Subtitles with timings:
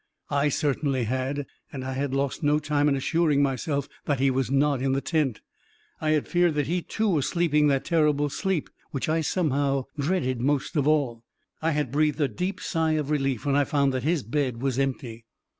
[0.31, 4.31] I certainly had; and I had lost no time in assur ing myself that he
[4.31, 5.41] was not in the tent.
[6.01, 10.41] I had feared that he, too, was sleeping that terrible sleep, which I somehow dreaded
[10.41, 11.23] most of all.
[11.61, 14.79] I had breathed a deep sigh of relief when I found that his bed was
[14.79, 15.25] empty.